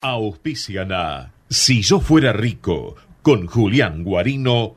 [0.00, 0.92] Auspician
[1.50, 4.76] Si yo fuera rico con Julián Guarino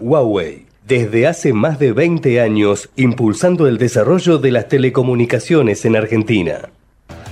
[0.00, 0.66] Huawei.
[0.86, 6.70] Desde hace más de 20 años, impulsando el desarrollo de las telecomunicaciones en Argentina.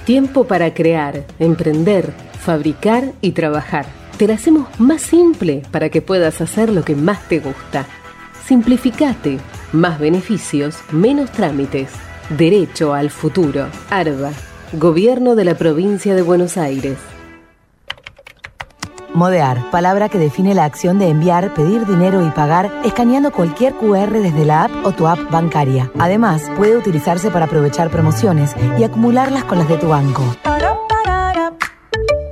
[0.05, 3.87] Tiempo para crear, emprender, fabricar y trabajar.
[4.19, 7.87] Te la hacemos más simple para que puedas hacer lo que más te gusta.
[8.47, 9.39] Simplificate.
[9.73, 11.91] Más beneficios, menos trámites.
[12.37, 13.67] Derecho al futuro.
[13.91, 14.33] ARBA.
[14.73, 16.99] Gobierno de la Provincia de Buenos Aires.
[19.15, 24.11] Modear, palabra que define la acción de enviar, pedir dinero y pagar escaneando cualquier QR
[24.11, 25.91] desde la app o tu app bancaria.
[26.01, 30.25] Además, puede utilizarse para aprovechar promociones y acumularlas con las de tu banco.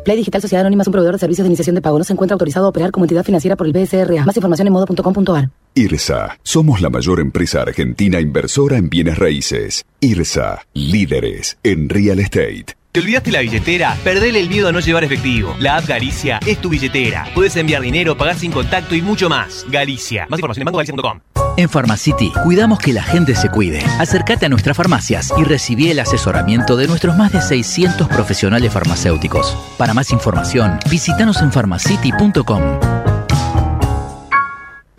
[0.04, 1.98] Play Digital Sociedad Anónima es un proveedor de servicios de iniciación de pago.
[1.98, 4.24] No se encuentra autorizado a operar como entidad financiera por el BSRA.
[4.24, 5.50] Más información en modo.com.ar.
[5.76, 6.36] IRSA.
[6.42, 9.84] Somos la mayor empresa argentina inversora en bienes raíces.
[10.00, 10.66] IRSA.
[10.74, 12.81] Líderes en real estate.
[12.92, 13.96] ¿Te olvidaste la billetera?
[14.04, 15.56] Perdele el miedo a no llevar efectivo.
[15.58, 17.26] La app Galicia es tu billetera.
[17.34, 19.64] Puedes enviar dinero, pagar sin contacto y mucho más.
[19.70, 20.26] Galicia.
[20.28, 21.20] Más información en bancogalicia.com.
[21.56, 23.82] En Pharmacity cuidamos que la gente se cuide.
[23.98, 29.56] Acércate a nuestras farmacias y recibí el asesoramiento de nuestros más de 600 profesionales farmacéuticos.
[29.78, 32.62] Para más información, visítanos en pharmacity.com.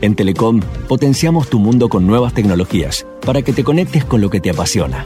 [0.02, 4.40] En Telecom potenciamos tu mundo con nuevas tecnologías para que te conectes con lo que
[4.40, 5.06] te apasiona.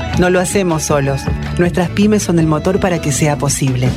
[0.19, 1.21] No lo hacemos solos.
[1.57, 3.89] Nuestras pymes son el motor para que sea posible.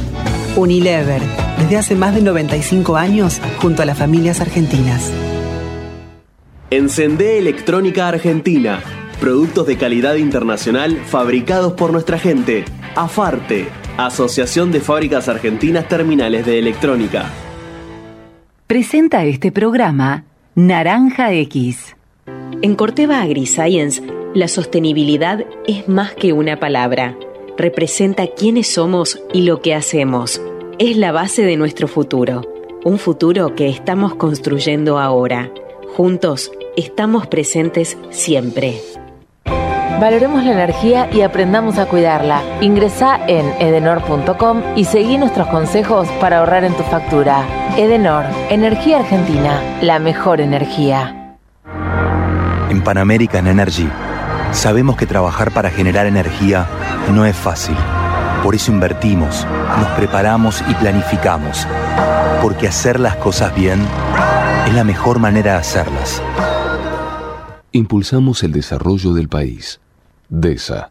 [0.57, 1.21] Unilever,
[1.59, 5.11] desde hace más de 95 años, junto a las familias argentinas.
[6.71, 8.81] Encendé Electrónica Argentina.
[9.21, 12.65] Productos de calidad internacional fabricados por nuestra gente.
[12.97, 17.31] AFARTE, Asociación de Fábricas Argentinas Terminales de Electrónica.
[18.67, 21.97] Presenta este programa Naranja X.
[22.63, 24.03] En Corteva AgriScience,
[24.35, 27.17] la sostenibilidad es más que una palabra.
[27.57, 30.43] Representa quiénes somos y lo que hacemos.
[30.79, 32.43] Es la base de nuestro futuro.
[32.85, 35.51] Un futuro que estamos construyendo ahora.
[35.97, 38.81] Juntos estamos presentes siempre.
[40.01, 42.43] Valoremos la energía y aprendamos a cuidarla.
[42.61, 47.47] Ingresa en edenor.com y seguí nuestros consejos para ahorrar en tu factura.
[47.79, 51.37] Edenor, Energía Argentina, la mejor energía.
[52.69, 53.89] En Pan American Energy
[54.55, 56.67] sabemos que trabajar para generar energía
[57.13, 57.77] no es fácil.
[58.43, 59.47] Por eso invertimos,
[59.79, 61.67] nos preparamos y planificamos.
[62.43, 63.81] Porque hacer las cosas bien
[64.67, 66.23] es la mejor manera de hacerlas.
[67.73, 69.81] Impulsamos el desarrollo del país.
[70.29, 70.91] DESA.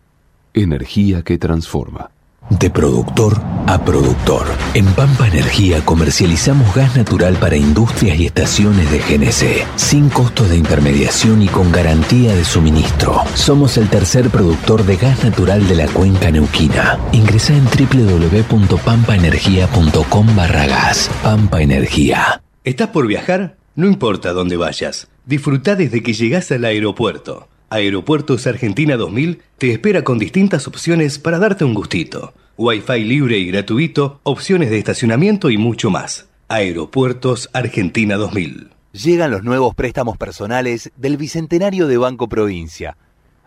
[0.54, 2.12] Energía que transforma.
[2.50, 4.46] De productor a productor.
[4.74, 10.58] En Pampa Energía comercializamos gas natural para industrias y estaciones de GNC, sin costos de
[10.58, 13.22] intermediación y con garantía de suministro.
[13.36, 17.00] Somos el tercer productor de gas natural de la cuenca neuquina.
[17.12, 21.10] Ingresa en www.pampaenergia.com barra gas.
[21.24, 22.44] Pampa Energía.
[22.64, 23.58] ¿Estás por viajar?
[23.76, 25.08] No importa dónde vayas.
[25.26, 27.48] Disfruta desde que llegas al aeropuerto.
[27.74, 32.36] Aeropuertos Argentina 2000 te espera con distintas opciones para darte un gustito.
[32.56, 36.28] Wi-Fi libre y gratuito, opciones de estacionamiento y mucho más.
[36.50, 38.70] Aeropuertos Argentina 2000.
[38.92, 42.96] Llegan los nuevos préstamos personales del Bicentenario de Banco Provincia.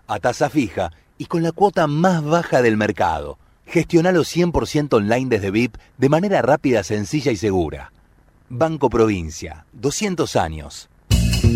[0.09, 3.39] A tasa fija y con la cuota más baja del mercado.
[3.65, 7.93] Gestionalo 100% online desde VIP de manera rápida, sencilla y segura.
[8.49, 10.89] Banco Provincia, 200 años.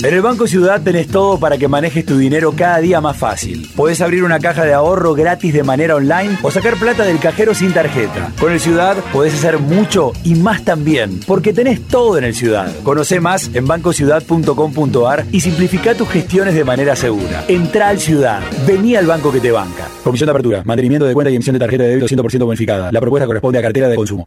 [0.02, 3.68] En el Banco Ciudad tenés todo para que manejes tu dinero cada día más fácil.
[3.76, 7.54] Podés abrir una caja de ahorro gratis de manera online o sacar plata del cajero
[7.54, 8.32] sin tarjeta.
[8.40, 12.72] Con el Ciudad podés hacer mucho y más también, porque tenés todo en el Ciudad.
[12.82, 17.44] Conoce más en bancociudad.com.ar y simplifica tus gestiones de manera segura.
[17.46, 18.40] Entra al Ciudad.
[18.66, 19.88] Vení al banco que te banca.
[20.02, 22.90] Comisión de apertura, mantenimiento de cuenta y emisión de tarjeta de débito 100% bonificada.
[22.90, 24.26] La propuesta corresponde a cartera de consumo.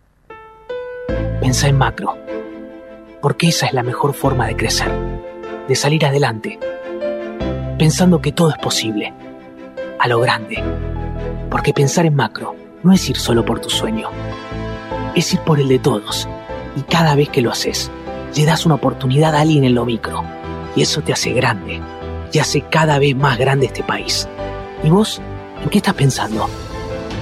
[1.41, 2.15] Pensá en macro,
[3.21, 4.89] porque esa es la mejor forma de crecer,
[5.67, 6.59] de salir adelante,
[7.77, 9.13] pensando que todo es posible,
[9.99, 10.61] a lo grande,
[11.49, 14.09] porque pensar en macro no es ir solo por tu sueño,
[15.15, 16.27] es ir por el de todos,
[16.75, 17.91] y cada vez que lo haces,
[18.35, 20.23] le das una oportunidad a alguien en lo micro,
[20.75, 21.79] y eso te hace grande,
[22.31, 24.27] y hace cada vez más grande este país.
[24.83, 25.21] ¿Y vos?
[25.63, 26.49] ¿En qué estás pensando?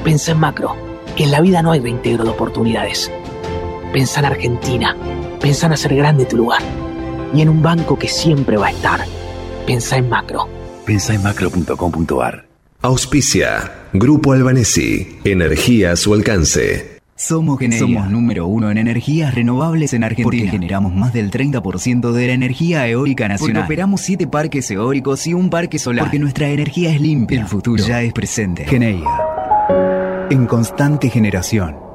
[0.03, 0.75] Pensa en macro,
[1.15, 3.11] que en la vida no hay reintegro de oportunidades.
[3.93, 4.95] Pensa en Argentina,
[5.39, 6.61] pensa en hacer grande tu lugar,
[7.33, 9.01] y en un banco que siempre va a estar.
[9.65, 10.47] Pensa en macro.
[10.85, 12.45] Pensa en macro.com.ar.
[12.81, 13.71] Auspicia.
[13.93, 15.19] Grupo Albanesi.
[15.23, 17.01] Energía a su alcance.
[17.15, 20.23] Somos Somos número uno en energías renovables en Argentina.
[20.23, 23.57] Porque generamos más del 30% de la energía eólica nacional.
[23.61, 26.05] Porque operamos siete parques eólicos y un parque solar.
[26.05, 27.39] Porque nuestra energía es limpia.
[27.39, 28.65] El futuro ya es presente.
[28.65, 29.05] Geneia.
[30.31, 31.90] En constante generación.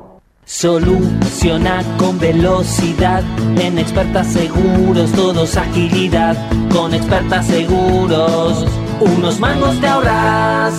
[0.47, 3.25] Soluciona con velocidad.
[3.59, 6.37] En expertas seguros, todos agilidad.
[6.71, 8.65] Con expertas seguros,
[9.01, 10.73] unos mangos te ahorras.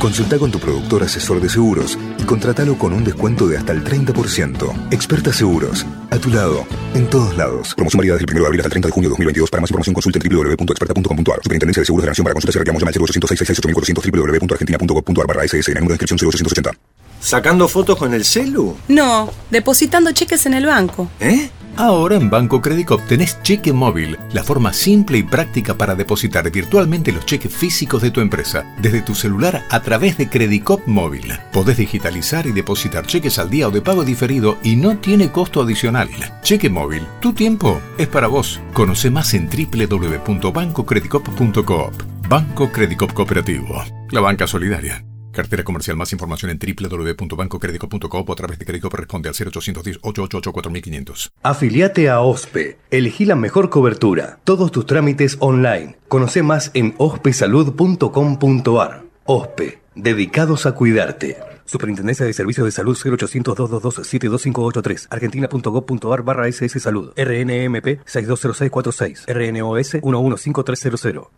[0.00, 3.84] Consulta con tu productor asesor de seguros y contratalo con un descuento de hasta el
[3.84, 4.88] 30%.
[4.90, 7.74] Experta Seguros, a tu lado, en todos lados.
[7.76, 9.50] Promoción válida desde el 1 de abril hasta el 30 de junio de 2022.
[9.50, 11.40] Para más información consulte en www.experta.com.ar.
[11.44, 13.60] Superintendencia de Seguros de Nación para consultas y reclamos llama al 0800
[14.04, 16.99] www.argentina.gov.ar barra SS en el número de inscripción 0880.
[17.20, 18.76] ¿Sacando fotos con el celu?
[18.88, 21.10] No, depositando cheques en el banco.
[21.20, 21.50] ¿Eh?
[21.76, 27.12] Ahora en Banco Credicop tenés cheque móvil, la forma simple y práctica para depositar virtualmente
[27.12, 31.32] los cheques físicos de tu empresa desde tu celular a través de Credicop móvil.
[31.52, 35.62] Podés digitalizar y depositar cheques al día o de pago diferido y no tiene costo
[35.62, 36.10] adicional.
[36.42, 38.60] Cheque móvil, tu tiempo es para vos.
[38.74, 42.02] Conoce más en www.bancocredicop.coop.
[42.28, 45.04] Banco Credicop Cooperativo, la banca solidaria.
[45.32, 45.96] Cartera comercial.
[45.96, 51.30] Más información en www.bancocredico.com o a través de crédito responde al 0810-888-4500.
[51.42, 52.78] Afiliate a OSPE.
[52.90, 54.38] Elegí la mejor cobertura.
[54.44, 55.96] Todos tus trámites online.
[56.08, 59.04] Conoce más en ospesalud.com.ar.
[59.24, 59.80] OSPE.
[59.94, 61.50] Dedicados a cuidarte.
[61.70, 70.02] Superintendencia de Servicios de Salud 0800 222 72583 argentina.gov.ar barra SS Salud RNMP 620646 RNOS
[70.02, 71.28] 115300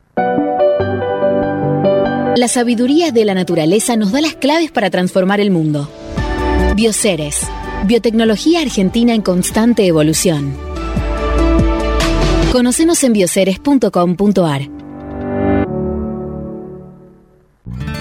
[2.36, 5.88] la sabiduría de la naturaleza nos da las claves para transformar el mundo.
[6.74, 7.46] Bioceres,
[7.84, 10.54] biotecnología argentina en constante evolución.
[12.50, 14.62] Conocenos en bioceres.com.ar.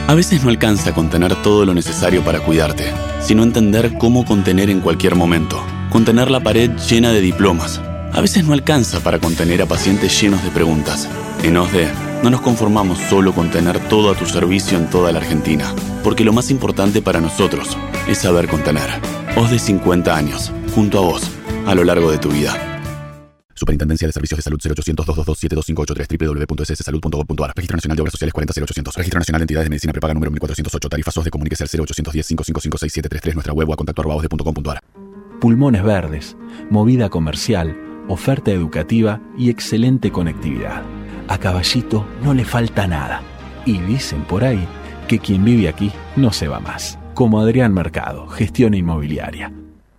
[0.08, 2.86] A veces no alcanza contener todo lo necesario para cuidarte,
[3.22, 5.62] sino entender cómo contener en cualquier momento.
[5.90, 7.80] Contener la pared llena de diplomas.
[8.14, 11.08] A veces no alcanza para contener a pacientes llenos de preguntas.
[11.44, 15.20] En OSDE no nos conformamos solo con tener todo a tu servicio en toda la
[15.20, 15.74] Argentina,
[16.04, 17.78] porque lo más importante para nosotros
[18.08, 18.90] es saber contener.
[19.36, 21.24] Os de 50 años, junto a vos,
[21.66, 22.54] a lo largo de tu vida.
[23.54, 28.96] Superintendencia de Servicios de Salud 0800 222 72583 www.sssalud.gov.ar Registro Nacional de Obras Sociales 40800
[28.96, 32.28] Registro Nacional de Entidades de Medicina Prepaga número 1408 Tarifas SOS de Comuníquese al 0810
[32.28, 34.02] 555 6733 Nuestra web o a contacto
[35.40, 36.38] Pulmones verdes,
[36.72, 37.76] movida comercial,
[38.08, 40.84] oferta educativa y excelente conectividad
[41.32, 43.22] a Caballito no le falta nada.
[43.66, 44.68] Y dicen por ahí
[45.08, 47.00] que quien vive aquí no se va más.
[47.14, 49.52] Como Adrián Mercado, gestión inmobiliaria.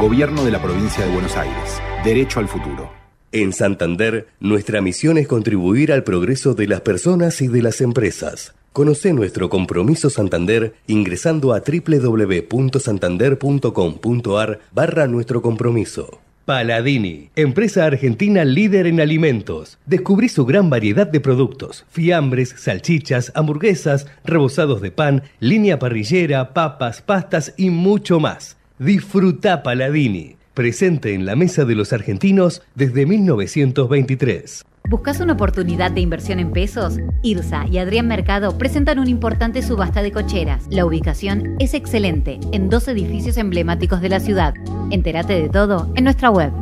[0.00, 1.80] Gobierno de la provincia de Buenos Aires.
[2.02, 2.90] Derecho al futuro.
[3.30, 8.52] En Santander, nuestra misión es contribuir al progreso de las personas y de las empresas.
[8.72, 16.18] Conoce nuestro compromiso Santander ingresando a www.santander.com.ar barra nuestro compromiso.
[16.46, 19.78] Paladini, empresa argentina líder en alimentos.
[19.86, 27.02] Descubrí su gran variedad de productos: fiambres, salchichas, hamburguesas, rebozados de pan, línea parrillera, papas,
[27.02, 28.56] pastas y mucho más.
[28.84, 34.64] Disfruta Paladini presente en la mesa de los argentinos desde 1923.
[34.90, 36.98] ¿Buscas una oportunidad de inversión en pesos?
[37.22, 40.66] IRSA y Adrián Mercado presentan una importante subasta de cocheras.
[40.68, 44.52] La ubicación es excelente, en dos edificios emblemáticos de la ciudad.
[44.90, 46.52] Entérate de todo en nuestra web.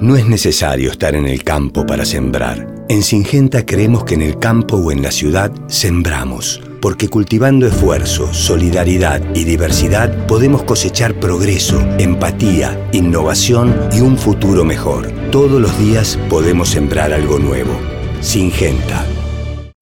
[0.00, 2.66] No es necesario estar en el campo para sembrar.
[2.88, 8.32] En Singenta creemos que en el campo o en la ciudad sembramos porque cultivando esfuerzo,
[8.32, 15.10] solidaridad y diversidad podemos cosechar progreso, empatía, innovación y un futuro mejor.
[15.30, 17.72] Todos los días podemos sembrar algo nuevo.
[18.20, 19.04] Singenta.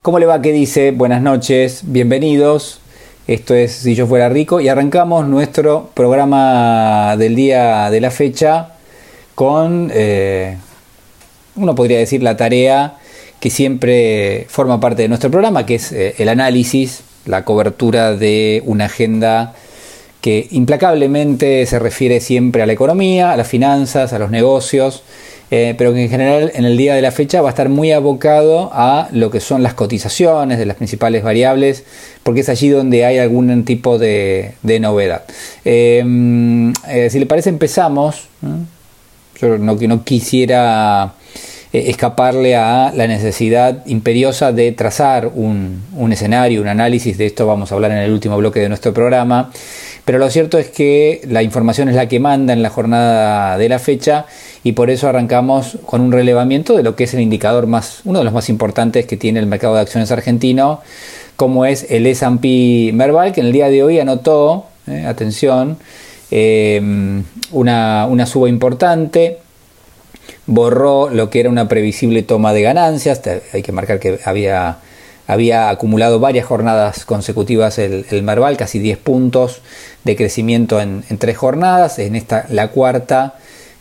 [0.03, 0.43] ¿Cómo le va?
[0.43, 0.91] ¿Qué dice?
[0.91, 2.81] Buenas noches, bienvenidos.
[3.27, 8.78] Esto es Si yo fuera rico y arrancamos nuestro programa del día de la fecha
[9.39, 10.57] con, eh,
[11.55, 12.97] uno podría decir, la tarea
[13.39, 18.65] que siempre forma parte de nuestro programa, que es eh, el análisis, la cobertura de
[18.67, 19.55] una agenda
[20.21, 25.05] que implacablemente se refiere siempre a la economía, a las finanzas, a los negocios,
[25.53, 27.93] eh, pero que en general en el día de la fecha va a estar muy
[27.93, 31.85] abocado a lo que son las cotizaciones de las principales variables,
[32.25, 35.23] porque es allí donde hay algún tipo de, novedad.
[35.63, 36.01] Si
[37.21, 38.27] le parece empezamos.
[39.41, 41.15] Yo no, no quisiera
[41.71, 47.71] eh, escaparle a la necesidad imperiosa de trazar un, escenario, un análisis, de esto vamos
[47.71, 49.51] a hablar en el último bloque de nuestro programa,
[50.07, 53.69] pero lo cierto es que la información es la que manda en la jornada de
[53.69, 54.25] la fecha
[54.65, 58.21] y por eso arrancamos con un relevamiento de lo que es el indicador más, uno
[58.21, 60.81] de los más importantes que tiene el mercado de acciones argentino,
[61.37, 65.77] como es el S&P Merval, que en el día de hoy anotó, eh, atención,
[66.31, 69.39] eh, una, una suba importante,
[70.47, 73.21] borró lo que era una previsible toma de ganancias.
[73.53, 74.79] Hay que marcar que había,
[75.27, 79.63] había acumulado varias jornadas consecutivas el, el Merval, casi 10 puntos
[80.05, 81.99] de crecimiento en, tres jornadas.
[81.99, 83.35] En esta, la cuarta,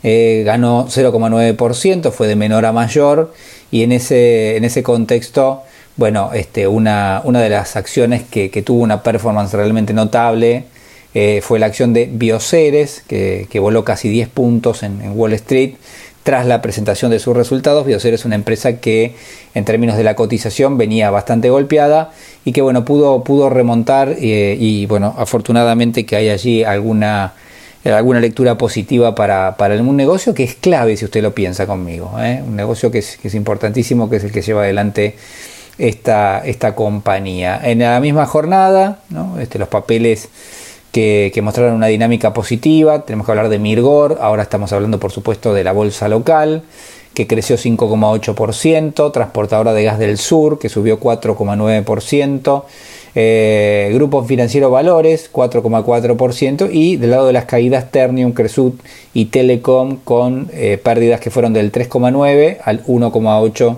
[0.04, 3.34] eh, ganó 0,9%, fue de menor a mayor.
[3.72, 5.64] Y en ese, en ese contexto,
[5.96, 10.66] bueno, este, una, una de las acciones que, tuvo una performance realmente notable
[11.20, 15.74] eh, fue la acción de Bioceres, que, voló casi 10 puntos en, Wall Street
[16.22, 19.16] tras la presentación de sus resultados, Biocer es una empresa que
[19.56, 22.12] en términos de la cotización venía bastante golpeada
[22.46, 27.34] y que bueno, pudo, pudo remontar eh, y bueno, afortunadamente que hay allí alguna,
[27.84, 32.14] alguna lectura positiva para, para un negocio que es clave si usted lo piensa conmigo,
[32.20, 32.44] ¿eh?
[32.46, 35.16] un negocio que es, que es importantísimo, que es el que lleva adelante
[35.80, 37.60] esta, esta compañía.
[37.64, 39.40] En la misma jornada, ¿no?
[39.40, 40.30] este, los papeles
[40.92, 43.06] que, mostraron una dinámica positiva.
[43.06, 46.64] Tenemos que hablar de Mirgor, ahora estamos hablando por supuesto de la bolsa local,
[47.14, 52.64] que creció 5,8%, transportadora de gas del sur, que subió 4,9%.
[53.20, 58.80] Eh, Grupo Financiero Valores 4,4% y del lado de las caídas Ternium, Cresut
[59.16, 63.78] y Telecom con eh, pérdidas que fueron del 3,9 al 1,8%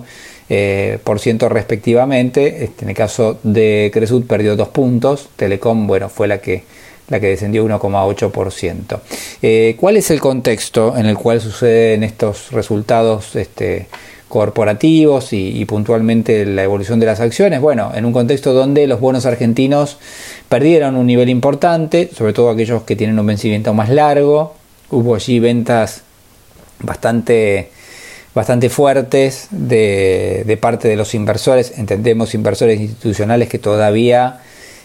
[0.50, 2.70] eh, respectivamente.
[2.82, 6.64] En el caso de Cresut perdió 2 puntos, Telecom bueno, fue la que
[7.10, 9.00] la que descendió 1,8%.
[9.42, 13.88] Eh, ¿Cuál es el contexto en el cual suceden estos resultados este,
[14.30, 17.60] corporativos y, puntualmente la evolución de las acciones.
[17.60, 19.98] Bueno, en un contexto donde los bonos argentinos
[20.48, 24.54] perdieron un nivel importante, sobre todo aquellos que tienen un vencimiento más largo,
[24.90, 26.02] hubo allí ventas
[26.78, 27.72] bastante
[28.32, 34.38] bastante fuertes de, de parte de los inversores, entendemos inversores institucionales que todavía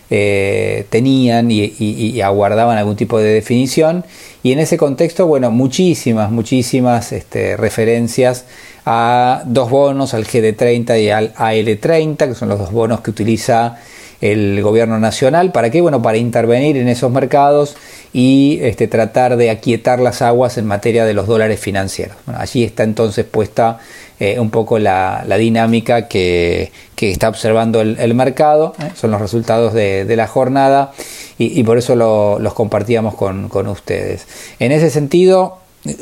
[0.10, 4.06] eh, tenían y, aguardaban algún tipo de definición.
[4.44, 8.46] Y en ese contexto, bueno, muchísimas, muchísimas este, referencias
[8.86, 13.78] a dos bonos, al GD30 y al AL30, que son los dos bonos que utiliza
[14.22, 15.52] el gobierno nacional.
[15.52, 15.82] ¿Para qué?
[15.82, 17.76] Bueno, para intervenir en esos mercados
[18.14, 22.16] y este, tratar de aquietar las aguas en materia de los dólares financieros.
[22.36, 23.80] allí está entonces puesta
[24.20, 28.92] eh, un poco la, dinámica que, está observando el, mercado, ¿eh?
[28.96, 30.92] son los resultados de, la jornada
[31.38, 34.28] y, por eso los compartíamos con, con ustedes.
[34.60, 35.60] En ese sentido,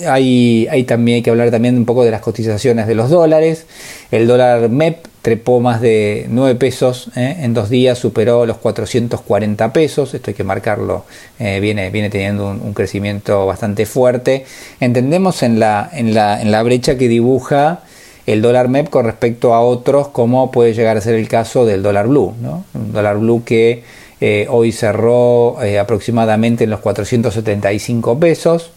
[0.08, 3.66] hay, hay, también hay que hablar también un poco de las cotizaciones de los dólares.
[4.12, 7.38] El dólar MEP trepó más de 9 pesos ¿eh?
[7.40, 10.14] en dos días, superó los 440 pesos.
[10.14, 11.06] Esto hay que marcarlo,
[11.40, 14.46] eh, viene, viene teniendo un, crecimiento bastante fuerte.
[14.80, 17.82] Entendemos en la, en la, en la brecha que dibuja
[18.26, 21.84] el dólar MEP con respecto a otros, como puede llegar a ser el caso del
[21.84, 22.34] dólar blue.
[22.42, 22.66] ¿no?
[22.74, 23.84] Un dólar blue que
[24.22, 28.72] eh, hoy cerró aproximadamente en los 475 pesos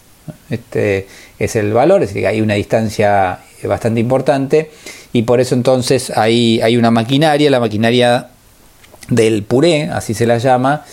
[0.50, 1.06] este
[1.38, 4.70] es el valor, es decir, hay una distancia bastante importante
[5.12, 8.28] y por eso entonces hay, hay una maquinaria, la maquinaria
[9.08, 10.84] del puré, así se la llama,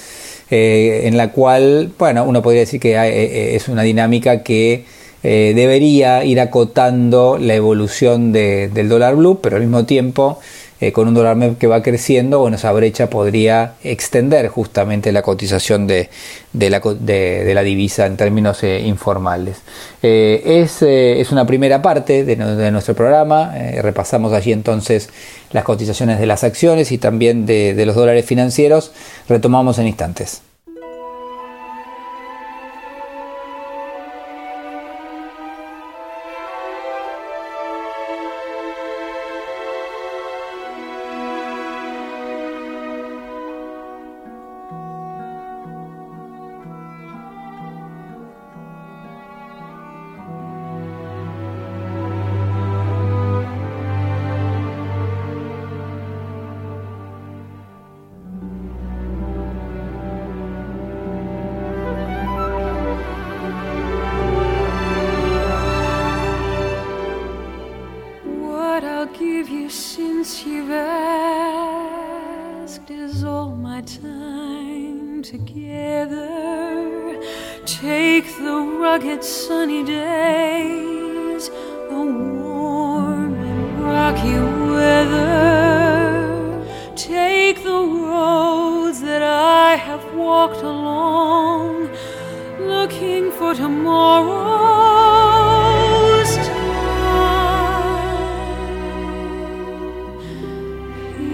[0.50, 4.86] eh, en la cual, bueno, uno podría decir que eh, es una dinámica que
[5.24, 10.40] eh, debería ir acotando la evolución del dólar blue, pero al mismo tiempo
[10.82, 15.22] eh, con un dólar MEP que va creciendo, bueno, esa brecha podría extender justamente la
[15.22, 16.10] cotización de,
[16.54, 19.62] la, divisa en términos eh, informales.
[20.02, 25.10] Es, una primera parte de nuestro programa, repasamos allí entonces
[25.54, 28.92] las cotizaciones de las acciones y también de los dólares financieros,
[29.30, 30.42] retomamos en instantes.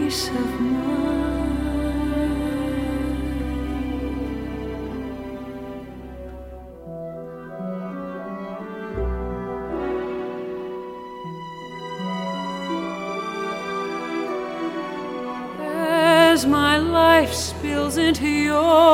[0.09, 0.33] of.
[15.61, 18.88] As my life spills into yours.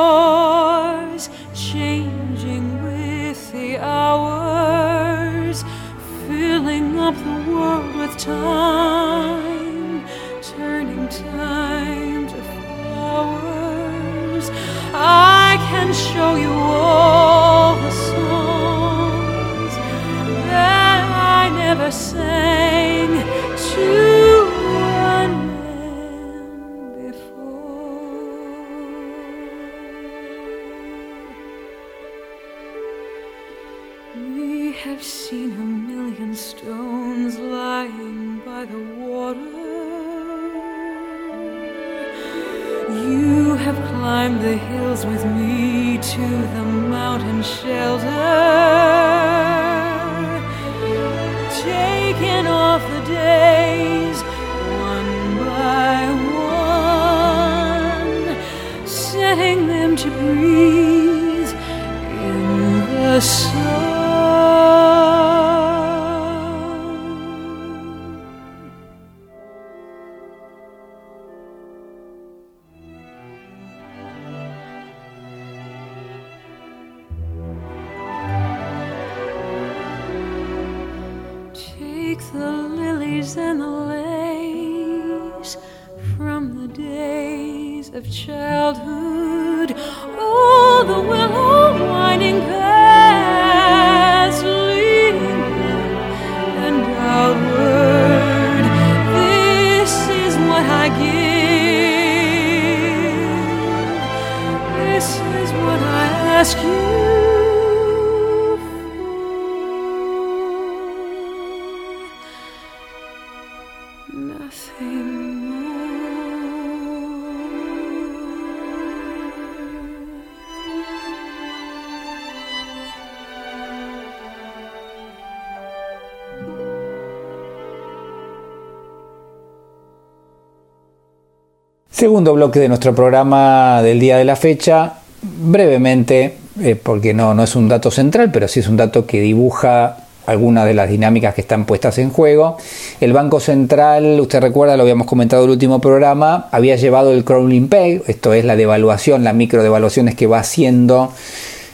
[131.95, 137.41] Segundo bloque de nuestro programa del día de la fecha, brevemente, eh, porque no, no
[137.41, 141.33] es un dato central, pero sí es un dato que dibuja algunas de las dinámicas
[141.33, 142.57] que están puestas en juego.
[142.99, 147.23] El Banco Central, usted recuerda, lo habíamos comentado en el último programa, había llevado el
[147.23, 151.13] crawling peg, esto es la devaluación, las micro devaluaciones que va haciendo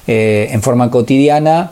[0.05, 1.71] eh, en forma cotidiana.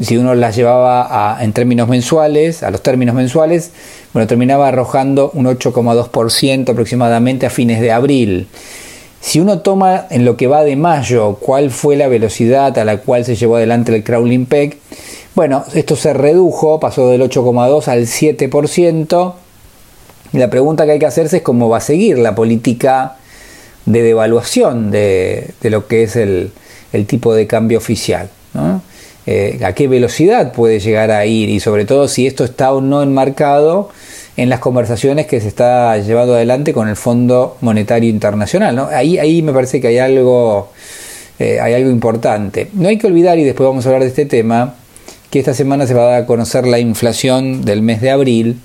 [0.00, 3.72] Si uno las llevaba en términos mensuales, a los términos mensuales,
[4.12, 8.46] bueno, terminaba arrojando un 8,2% aproximadamente a fines de abril.
[9.20, 12.98] Si uno toma en lo que va de mayo cuál fue la velocidad a la
[12.98, 14.78] cual se llevó adelante el crawling peg,
[15.34, 19.34] bueno, esto se redujo, pasó del 8,2 al 7%.
[20.32, 23.16] Y la pregunta que hay que hacerse es cómo va a seguir la política
[23.86, 26.52] de devaluación de, de lo que es el,
[26.92, 28.30] el, tipo de cambio oficial.
[28.54, 28.82] ¿no?
[29.30, 32.80] Eh, a qué velocidad puede llegar a ir y sobre todo si esto está o
[32.80, 33.90] no enmarcado
[34.38, 38.88] en las conversaciones que se está llevando adelante con el Fondo Monetario Internacional.
[38.90, 40.70] Ahí, ahí me parece que hay algo,
[41.38, 42.68] eh, hay algo importante.
[42.72, 44.76] No hay que olvidar, y después vamos a hablar de este tema,
[45.30, 48.60] que esta semana se va a conocer la inflación del mes de abril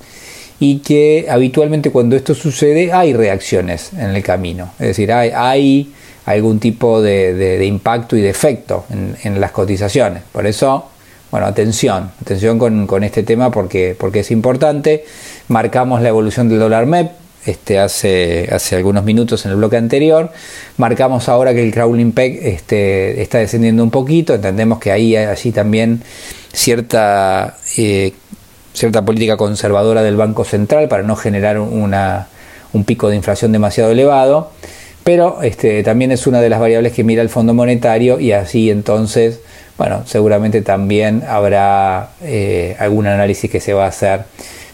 [0.62, 4.72] y que habitualmente cuando esto sucede hay reacciones en el camino.
[4.80, 5.92] Es decir, hay, hay
[6.26, 10.24] algún tipo de, de, impacto y de efecto en, en, las cotizaciones.
[10.32, 10.90] Por eso,
[11.32, 15.06] bueno, atención, atención con, con, este tema porque, porque es importante.
[15.50, 17.12] Marcamos la evolución del dólar MEP
[17.46, 20.32] este, hace, hace algunos minutos en el bloque anterior.
[20.78, 24.34] Marcamos ahora que el crawling peg este, está descendiendo un poquito.
[24.34, 26.02] Entendemos que ahí allí también
[26.54, 28.14] cierta, eh,
[28.74, 32.28] cierta política conservadora del Banco Central para no generar una,
[32.72, 34.52] un pico de inflación demasiado elevado.
[35.04, 38.70] Pero este, también es una de las variables que mira el Fondo Monetario y así
[38.70, 39.42] entonces,
[39.78, 44.22] bueno, seguramente también habrá eh, algún análisis que se va a hacer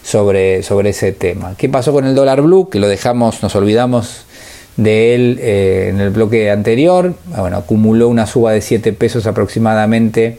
[0.02, 1.54] sobre, sobre ese tema.
[1.56, 2.68] ¿Qué pasó con el dólar blue?
[2.70, 4.24] Que lo dejamos, nos olvidamos
[4.76, 7.14] de él eh, en el bloque anterior.
[7.36, 10.38] Bueno, acumuló una suba de 7 pesos aproximadamente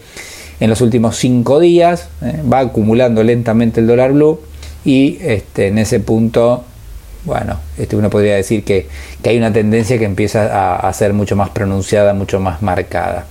[0.62, 2.08] en los últimos 5 días.
[2.22, 4.40] Eh, va acumulando lentamente el dólar blue
[4.86, 6.64] y este, en ese punto
[7.24, 8.88] bueno, este uno podría decir que,
[9.22, 13.26] que, hay una tendencia que empieza a, ser mucho más pronunciada, mucho más marcada.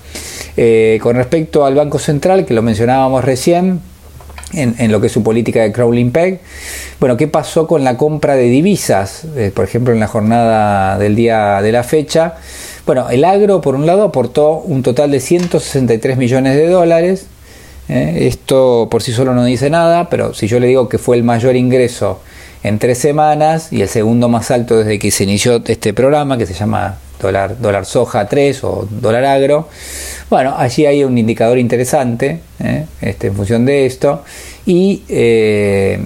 [0.56, 3.80] Eh, con respecto al Banco Central, que lo mencionábamos recién,
[4.52, 6.40] en, en, lo que es su política de crawling peg,
[7.00, 9.24] bueno, ¿qué pasó con la compra de divisas?
[9.36, 12.34] Eh, por ejemplo, en la jornada del día de la fecha.
[12.84, 17.26] Bueno, el agro, por un lado, aportó un total de 163 millones de dólares.
[17.88, 21.16] Eh, esto por sí solo no dice nada, pero si yo le digo que fue
[21.16, 22.20] el mayor ingreso
[22.62, 26.46] en tres semanas y el segundo más alto desde que se inició este programa que
[26.46, 29.68] se llama dólar, dólar soja 3 o dólar agro.
[30.28, 32.86] Bueno, allí hay un indicador interesante ¿eh?
[33.00, 34.24] este, en función de esto
[34.66, 36.00] y eh,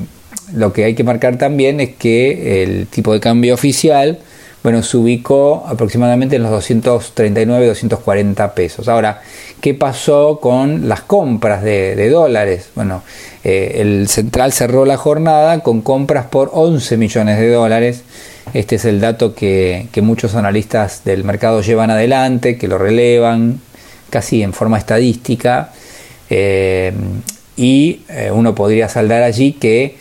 [0.53, 4.19] lo que hay que marcar también es que el tipo de cambio oficial
[4.64, 8.88] bueno, se ubicó aproximadamente en los 239, 240 pesos.
[8.88, 9.20] Ahora,
[9.61, 12.70] ¿qué pasó con las compras de, dólares?
[12.74, 13.03] Bueno,
[13.44, 18.05] eh, el central cerró la jornada con compras por 11 millones de dólares.
[18.55, 23.61] Este es el dato que, que muchos analistas del mercado llevan adelante, que lo relevan
[24.09, 25.72] casi en forma estadística.
[26.31, 26.90] Eh,
[27.55, 29.96] y eh, uno podría saldar allí que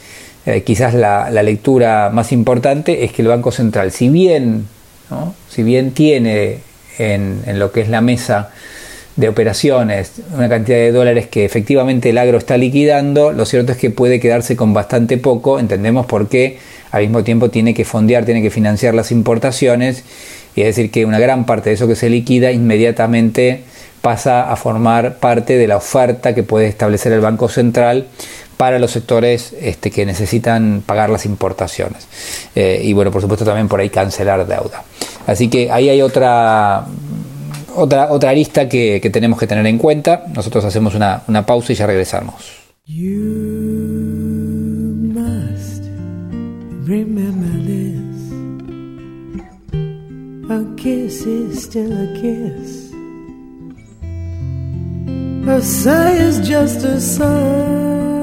[0.45, 4.67] eh, quizás la, lectura más importante es que el Banco Central, si bien,
[5.49, 6.59] si bien tiene
[6.97, 8.51] en, en, lo que es la mesa
[9.15, 13.77] de operaciones una cantidad de dólares que efectivamente el agro está liquidando, lo cierto es
[13.77, 16.57] que puede quedarse con bastante poco, entendemos por qué.
[16.91, 20.03] Al mismo tiempo tiene que fondear, tiene que financiar las importaciones,
[20.55, 23.63] y es decir que una gran parte de eso que se liquida inmediatamente
[24.01, 28.07] pasa a formar parte de la oferta que puede establecer el Banco Central
[28.57, 32.07] para los sectores este, que necesitan pagar las importaciones.
[32.55, 34.83] Eh, y bueno, por supuesto también por ahí cancelar deuda.
[35.27, 36.85] Así que ahí hay otra
[37.75, 40.25] otra, otra arista que, tenemos que tener en cuenta.
[40.33, 42.35] Nosotros hacemos una, una pausa y ya regresamos.
[42.85, 43.07] You
[45.13, 45.85] must
[46.85, 48.03] remember this.
[50.49, 52.91] A kiss is still a kiss.
[55.47, 58.22] A sigh is just a sigh.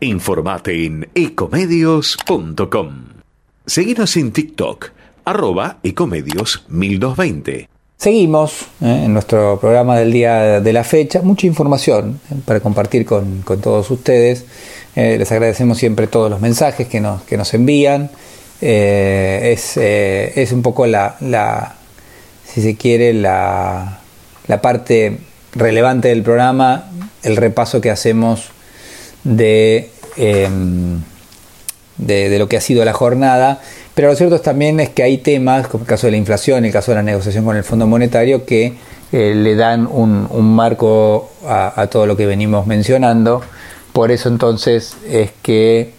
[0.00, 3.04] Informate en ecomedios.com.
[3.64, 4.90] Seguinos en TikTok,
[5.24, 7.70] arroba ecomedios 1220.
[7.96, 11.22] Seguimos eh, en nuestro programa del día de la fecha.
[11.22, 14.44] Mucha información eh, para compartir con, todos ustedes.
[14.96, 18.10] Eh, les agradecemos siempre todos los mensajes que nos, que nos envían.
[18.60, 21.74] Es, es un poco la, la
[22.44, 24.00] si se quiere, la,
[24.46, 25.20] la parte
[25.54, 26.90] relevante del programa,
[27.22, 28.50] el repaso que hacemos
[29.26, 30.48] de, eh,
[31.98, 33.60] de, de lo que ha sido la jornada.
[33.94, 36.72] Pero lo cierto también es que hay temas, como el caso de la inflación, el
[36.72, 38.74] caso de la negociación con el Fondo Monetario, que
[39.12, 43.42] eh, le dan un, un marco a, todo lo que venimos mencionando.
[43.92, 45.92] Por eso entonces es que,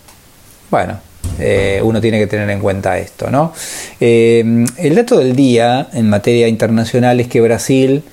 [0.70, 1.00] bueno,
[1.40, 3.32] eh, uno tiene que tener en cuenta esto.
[3.32, 3.54] ¿no?
[4.00, 8.04] Eh, el dato del día en materia internacional es que Brasil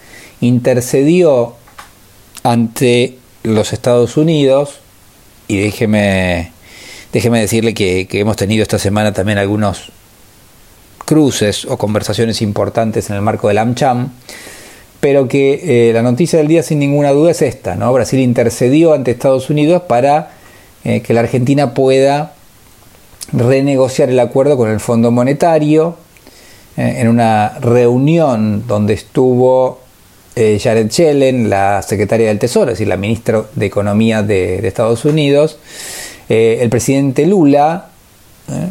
[0.40, 1.56] intercedió
[2.42, 4.80] ante los Estados Unidos
[5.48, 6.52] y déjeme,
[7.12, 9.92] déjeme decirle que, que, hemos tenido esta semana también algunos
[11.04, 14.10] cruces o conversaciones importantes en el marco del AmCham,
[15.00, 17.92] pero que eh, la noticia del día sin ninguna duda es esta, ¿no?
[17.92, 20.30] Brasil intercedió ante Estados Unidos para
[20.84, 22.32] eh, que la Argentina pueda
[23.32, 25.96] renegociar el acuerdo con el Fondo Monetario
[26.76, 29.80] eh, en una reunión donde estuvo
[30.36, 35.04] eh, Jared Yellen, la secretaria del Tesoro, es decir, la ministra de Economía de, Estados
[35.04, 35.58] Unidos,
[36.28, 37.88] eh, el presidente Lula
[38.48, 38.70] ¿eh?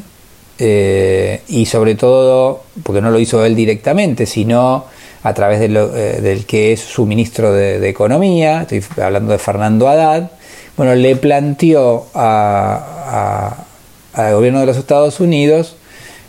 [0.60, 4.86] Eh, y sobre todo, porque no lo hizo él directamente, sino
[5.24, 10.32] a través del que es su ministro de, Economía, estoy hablando de Fernando Haddad,
[10.76, 13.56] bueno, le planteó al
[14.34, 15.78] gobierno de los Estados Unidos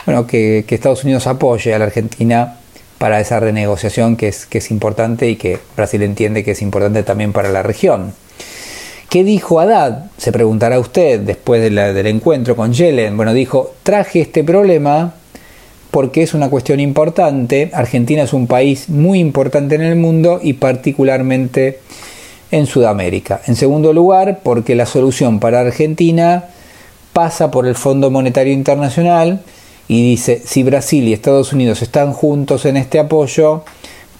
[0.06, 2.58] bueno, que, que, Estados Unidos apoye a la Argentina
[2.98, 7.02] para esa renegociación que es, que es importante y que Brasil entiende que es importante
[7.02, 8.14] también para la región.
[9.08, 10.06] ¿Qué dijo Haddad?
[10.16, 13.16] Se preguntará usted después del encuentro con Yellen.
[13.16, 15.14] Bueno, dijo, traje este problema
[15.92, 17.70] porque es una cuestión importante.
[17.72, 21.78] Argentina es un país muy importante en el mundo y particularmente
[22.50, 23.40] en Sudamérica.
[23.46, 26.46] En segundo lugar, porque la solución para Argentina
[27.12, 29.42] pasa por el Fondo Monetario Internacional
[29.88, 33.64] y dice, si Brasil y Estados Unidos están juntos en este apoyo,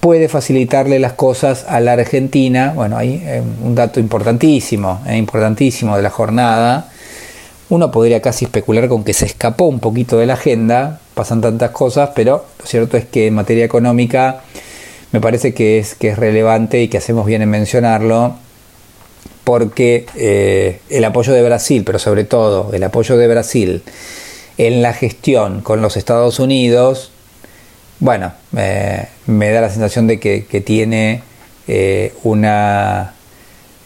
[0.01, 2.73] puede facilitarle las cosas a la Argentina.
[2.75, 6.91] Bueno, hay eh, un dato importantísimo, eh, importantísimo de la jornada.
[7.71, 11.71] Uno podría casi especular con que se escapó un poquito de la agenda, pasan tantas
[11.71, 14.43] cosas, pero lo cierto es que en materia económica
[15.13, 18.35] me parece que es, que es relevante y que hacemos bien en mencionarlo,
[19.45, 23.83] porque eh, el apoyo de Brasil, pero sobre todo el apoyo de Brasil
[24.59, 27.11] en la gestión con los Estados Unidos,
[28.01, 31.23] bueno, me da la sensación de que, tiene
[31.67, 33.15] eh, una,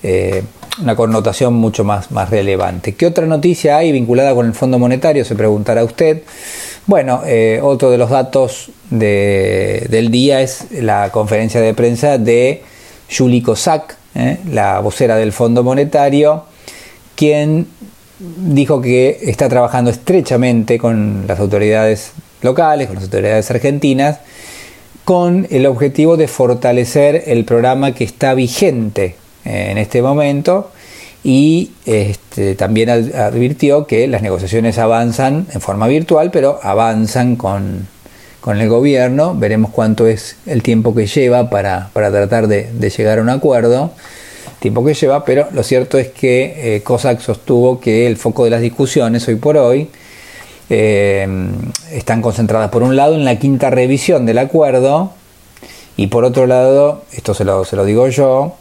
[0.02, 0.42] eh,
[0.82, 2.94] una connotación mucho más, más relevante.
[2.94, 5.24] ¿Qué otra noticia hay vinculada con el Fondo Monetario?
[5.24, 6.22] Se preguntará usted.
[6.86, 12.62] Bueno, eh, otro de los datos de, del día es la conferencia de prensa de
[13.16, 13.96] Julie Kozak,
[14.50, 16.44] la vocera del Fondo Monetario,
[17.14, 17.68] quien
[18.18, 24.18] dijo que está trabajando estrechamente con las autoridades locales, con las autoridades argentinas,
[25.04, 30.70] con el objetivo de fortalecer el programa que está vigente eh, en este momento
[31.24, 37.88] y este, también advirtió que las negociaciones avanzan en forma virtual, pero avanzan con,
[38.40, 39.34] con el gobierno.
[39.34, 43.30] Veremos cuánto es el tiempo que lleva para, para tratar de, de, llegar a un
[43.30, 43.92] acuerdo.
[44.60, 48.50] Tiempo que lleva, pero lo cierto es que eh, COSAC sostuvo que el foco de
[48.50, 49.88] las discusiones hoy por hoy
[50.68, 51.26] eh,
[51.92, 55.12] están concentradas por un lado en la quinta revisión del acuerdo
[55.98, 58.54] y por otro lado, esto se lo, se lo digo yo,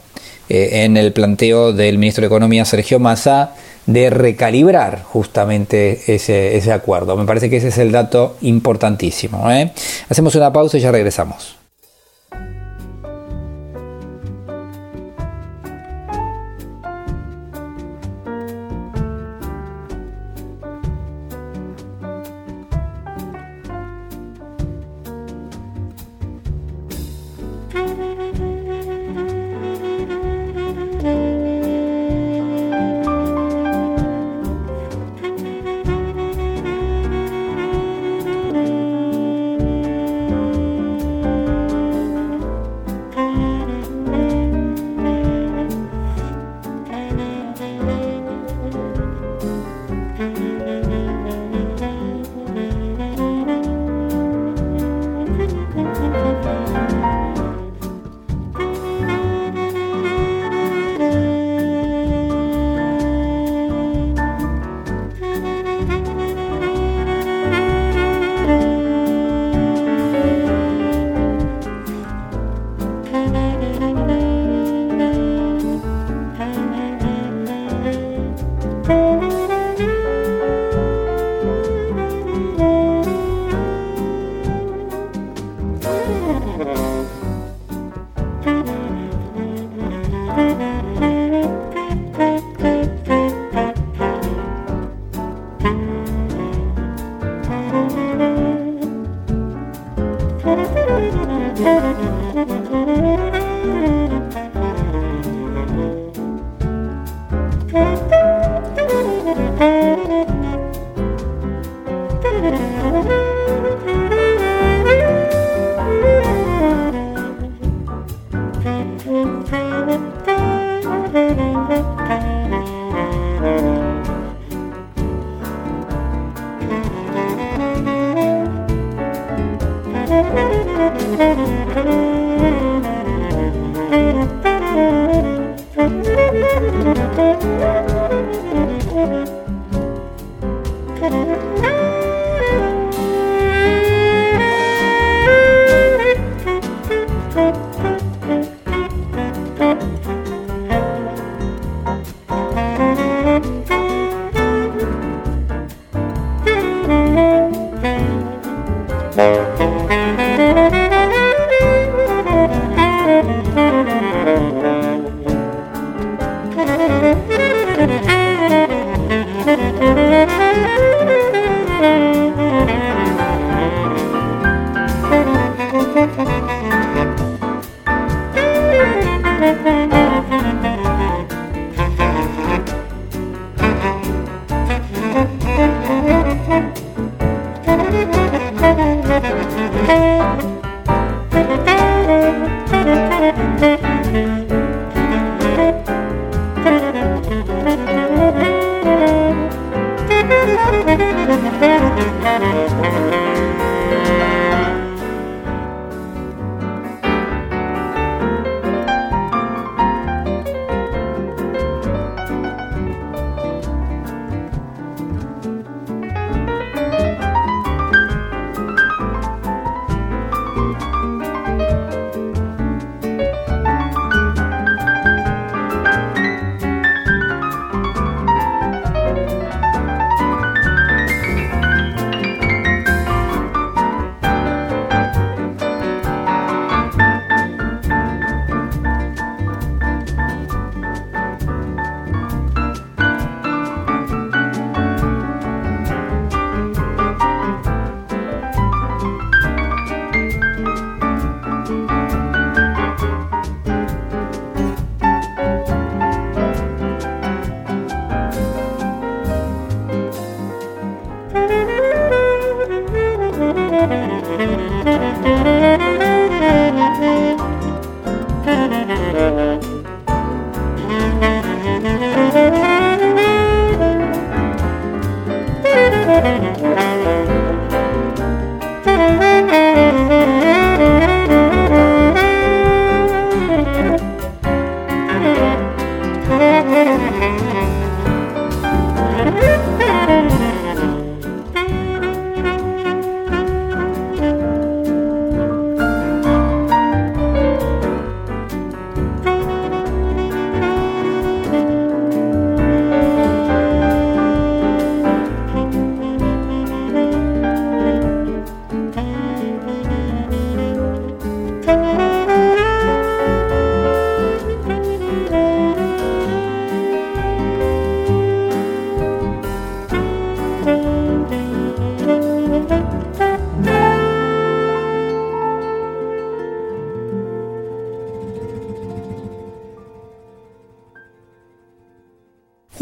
[0.49, 3.53] eh, en el planteo del ministro de Economía Sergio Massa
[3.85, 7.15] de recalibrar justamente ese, ese, acuerdo.
[7.15, 9.51] Me parece que ese es el dato importantísimo.
[9.51, 9.71] ¿eh?
[10.09, 11.56] Hacemos una pausa y ya regresamos.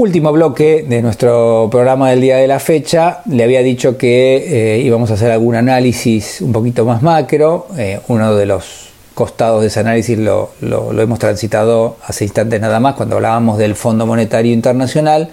[0.06, 3.22] Último bloque de nuestro programa del día de la fecha.
[3.26, 7.66] Le había dicho que eh, íbamos a hacer algún análisis un poquito más macro.
[7.76, 12.94] Eh, uno de los costados de ese análisis lo, hemos transitado hace instantes nada más
[12.94, 15.32] cuando hablábamos del Fondo Monetario Internacional.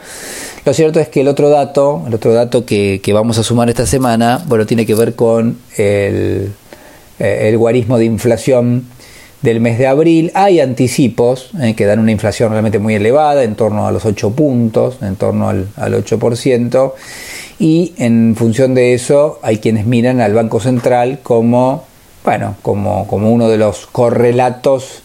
[0.65, 3.85] Lo cierto es que el otro dato, el otro dato que, vamos a sumar esta
[3.85, 6.51] semana, bueno, tiene que ver con el,
[7.19, 8.87] eh, el guarismo de inflación
[9.43, 10.31] del mes de abril.
[10.35, 14.31] Hay anticipos eh, que dan una inflación realmente muy elevada, en torno a los 8
[14.31, 16.93] puntos, en torno al, 8%,
[17.59, 21.85] y en función de eso hay quienes miran al Banco Central como,
[22.25, 25.03] bueno, como, como uno de los correlatos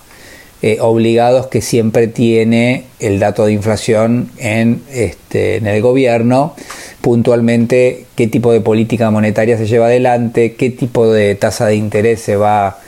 [0.64, 6.56] eh, obligados que siempre tiene el dato de inflación en, este, en el gobierno,
[7.02, 12.22] puntualmente qué tipo de política monetaria se lleva adelante, qué tipo de tasa de interés
[12.22, 12.80] se va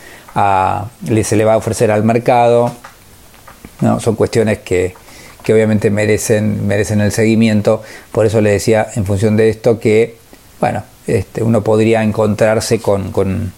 [1.23, 2.71] se le va a ofrecer al mercado.
[3.81, 3.99] ¿no?
[3.99, 4.93] Son cuestiones que,
[5.43, 7.81] que obviamente merecen, merecen el seguimiento.
[8.11, 10.17] Por eso le decía en función de esto que,
[10.59, 13.51] bueno, este, uno podría encontrarse con, con,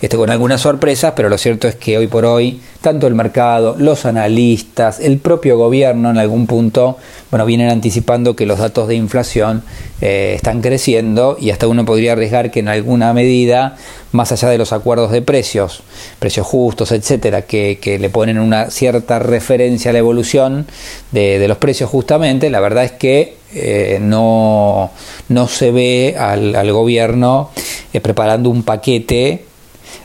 [0.00, 3.76] este, con algunas sorpresas, pero lo cierto es que hoy por hoy, tanto el mercado,
[3.78, 6.96] los analistas, el propio gobierno en algún punto,
[7.30, 9.62] bueno, vienen anticipando que los datos de inflación
[10.00, 13.76] eh, están creciendo y hasta uno podría arriesgar que en alguna medida,
[14.12, 15.82] más allá de los acuerdos de precios,
[16.18, 20.66] precios justos, etcétera, que, le ponen una cierta referencia a la evolución
[21.12, 24.90] de los precios justamente, la verdad es que eh, no,
[25.28, 27.50] no, se ve al, gobierno
[27.92, 29.44] eh, preparando un paquete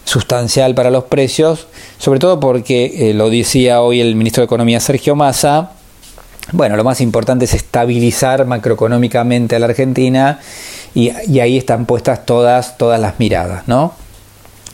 [0.03, 4.79] sustancial para los precios, sobre todo porque, eh, lo decía hoy el ministro de Economía
[4.79, 5.71] Sergio Massa,
[6.51, 10.39] bueno, lo más importante es estabilizar macroeconómicamente a la Argentina
[10.95, 13.93] y, ahí están puestas todas, todas las miradas, ¿no?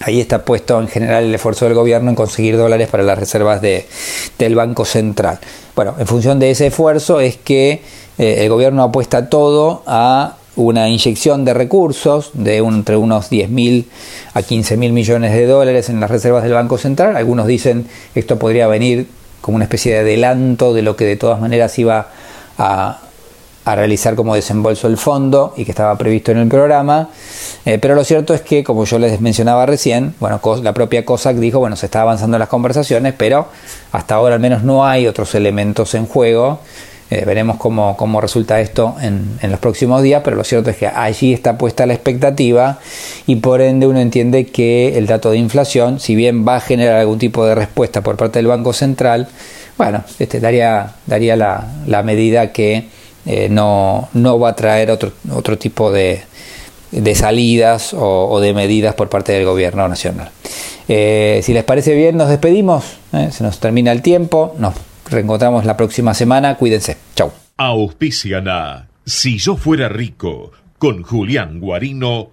[0.01, 3.61] Ahí está puesto en general el esfuerzo del gobierno en conseguir dólares para las reservas
[3.61, 3.87] de,
[4.37, 5.39] del Banco Central.
[5.75, 7.81] Bueno, en función de ese esfuerzo es que
[8.17, 13.89] eh, el gobierno apuesta todo a una inyección de recursos de entre unos 10 mil
[14.33, 17.17] a 15 mil millones de dólares en las reservas del Banco Central.
[17.17, 19.07] Algunos dicen esto podría venir
[19.41, 22.07] como una especie de adelanto de lo que de todas maneras iba
[22.57, 22.99] a,
[23.65, 27.09] a realizar como desembolso el fondo y que estaba previsto en el programa.
[27.65, 31.37] Eh, pero lo cierto es que, como yo les mencionaba recién, bueno, la propia COSAC
[31.37, 33.47] dijo, bueno, se está avanzando en las conversaciones, pero
[33.91, 36.59] hasta ahora al menos no hay otros elementos en juego.
[37.11, 40.77] Eh, veremos cómo, cómo, resulta esto en, en, los próximos días, pero lo cierto es
[40.77, 42.79] que allí está puesta la expectativa
[43.27, 46.95] y por ende uno entiende que el dato de inflación, si bien va a generar
[46.95, 49.27] algún tipo de respuesta por parte del Banco Central,
[49.77, 52.85] bueno, este, daría, daría la, la medida que
[53.25, 56.21] eh, no, no va a traer otro, otro tipo de,
[56.91, 60.29] de salidas o, de medidas por parte del gobierno nacional.
[60.87, 62.83] Eh, si les parece bien, nos despedimos.
[63.31, 64.55] Se nos termina el tiempo.
[64.59, 64.75] Nos
[65.09, 66.55] reencontramos la próxima semana.
[66.55, 66.97] Cuídense.
[67.15, 67.31] Chau.
[67.57, 72.31] Auspician Si yo fuera rico con Julián Guarino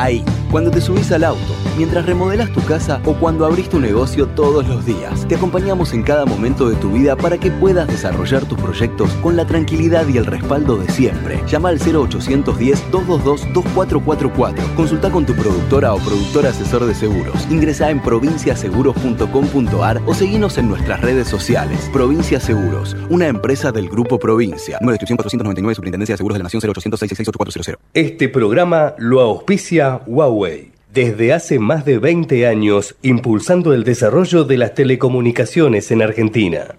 [0.00, 4.26] Ahí, cuando te subís al auto, mientras remodelas tu casa o cuando abrís tu negocio
[4.28, 8.46] todos los días, te acompañamos en cada momento de tu vida para que puedas desarrollar
[8.46, 11.42] tus proyectos con la tranquilidad y el respaldo de siempre.
[11.46, 14.74] Llama al 0810-222-2444.
[14.74, 17.34] Consulta con tu productora o productor asesor de seguros.
[17.50, 21.90] Ingresa en provinciaseguros.com.ar o seguinos en nuestras redes sociales.
[21.92, 24.78] Provincia Seguros, una empresa del Grupo Provincia.
[24.80, 29.20] Número de inscripción 499, Superintendencia de Seguros de la Nación 0800 666 Este programa lo
[29.20, 29.69] auspicia
[30.06, 30.72] Huawei.
[30.92, 36.74] Desde hace más de 20 años, impulsando el desarrollo de las telecomunicaciones en Argentina.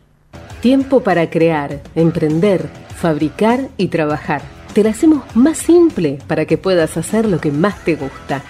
[0.61, 4.41] Tiempo para crear, emprender, fabricar y trabajar.
[4.73, 8.43] Te lo hacemos más simple para que puedas hacer lo que más te gusta.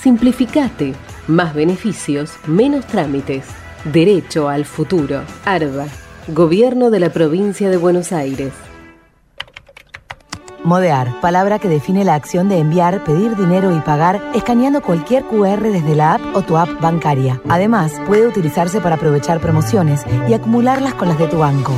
[0.00, 0.94] Simplificate.
[1.26, 3.44] Más beneficios, menos trámites.
[3.92, 5.22] Derecho al futuro.
[5.44, 5.86] ARBA.
[6.28, 8.52] Gobierno de la Provincia de Buenos Aires.
[10.64, 15.62] Modear, palabra que define la acción de enviar, pedir dinero y pagar escaneando cualquier QR
[15.62, 17.40] desde la app o tu app bancaria.
[17.48, 21.72] Además, puede utilizarse para aprovechar promociones y acumularlas con las de tu banco.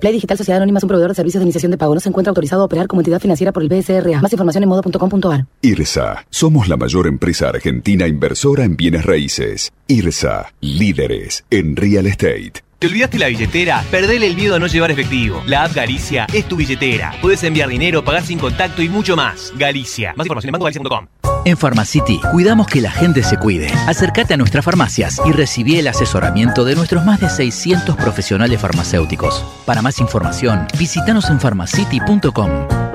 [0.00, 1.94] Play Digital Sociedad Anónima es un proveedor de servicios de iniciación de pago.
[1.94, 4.20] No se encuentra autorizado a operar como entidad financiera por el BSRA.
[4.20, 5.46] Más información en modo.com.ar.
[5.62, 6.26] IRSA.
[6.28, 9.72] Somos la mayor empresa argentina inversora en bienes raíces.
[9.86, 10.52] IRSA.
[10.60, 12.63] Líderes en real estate.
[12.84, 13.82] ¿Te olvidaste la billetera?
[13.90, 15.42] Perdele el miedo a no llevar efectivo.
[15.46, 17.14] La app Galicia es tu billetera.
[17.22, 19.54] Puedes enviar dinero, pagar sin contacto y mucho más.
[19.56, 20.12] Galicia.
[20.14, 21.06] Más información en bancogalicia.com.
[21.46, 23.68] En Pharmacity cuidamos que la gente se cuide.
[23.86, 29.42] Acércate a nuestras farmacias y recibí el asesoramiento de nuestros más de 600 profesionales farmacéuticos.
[29.64, 32.93] Para más información, visítanos en pharmacity.com.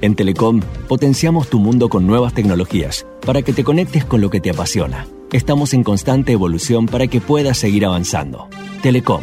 [0.00, 4.40] En Telecom potenciamos tu mundo con nuevas tecnologías para que te conectes con lo que
[4.40, 8.48] te apasiona Estamos en constante evolución para que puedas seguir avanzando.
[8.82, 9.22] Telecom.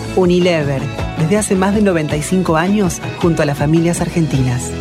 [0.15, 0.81] Unilever,
[1.17, 4.71] desde hace más de 95 años, junto a las familias argentinas.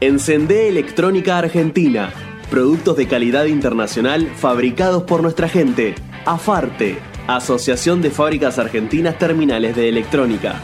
[0.00, 2.12] Encendé Electrónica Argentina.
[2.50, 5.94] Productos de calidad internacional fabricados por nuestra gente.
[6.24, 10.60] AFARTE, Asociación de Fábricas Argentinas Terminales de Electrónica.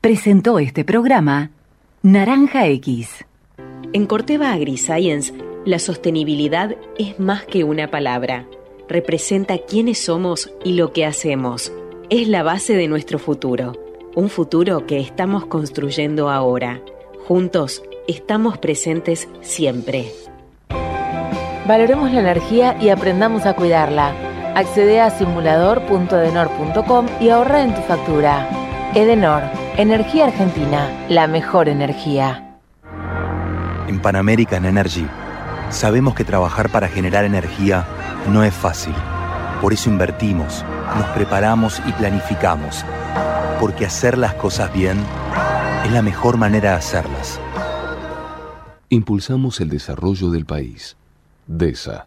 [0.00, 1.50] Presentó este programa
[2.02, 3.24] Naranja X.
[3.92, 5.32] En Corteva AgriScience
[5.64, 8.46] la sostenibilidad es más que una palabra.
[8.88, 11.72] Representa quiénes somos y lo que hacemos.
[12.12, 13.72] Es la base de nuestro futuro.
[14.14, 16.82] Un futuro que estamos construyendo ahora.
[17.26, 20.12] Juntos estamos presentes siempre.
[21.66, 24.14] Valoremos la energía y aprendamos a cuidarla.
[24.54, 28.46] Accede a simulador.edenor.com y ahorra en tu factura.
[28.94, 29.44] Edenor,
[29.78, 32.58] Energía Argentina, la mejor energía.
[33.88, 35.06] En Pan American Energy
[35.70, 37.86] Sabemos que trabajar para generar energía
[38.28, 38.92] no es fácil.
[39.62, 40.62] Por eso invertimos,
[40.96, 42.84] nos preparamos y planificamos.
[43.60, 44.98] Porque hacer las cosas bien
[45.84, 47.40] es la mejor manera de hacerlas.
[48.88, 50.96] Impulsamos el desarrollo del país.
[51.46, 52.06] DESA.